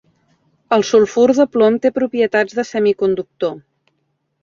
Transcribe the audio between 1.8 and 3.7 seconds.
té propietats de semiconductor.